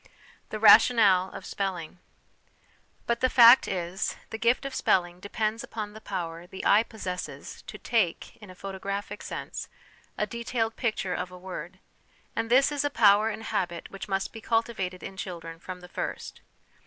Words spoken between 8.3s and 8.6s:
(in a